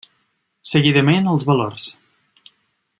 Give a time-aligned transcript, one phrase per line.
[0.69, 1.87] Seguidament, els valors.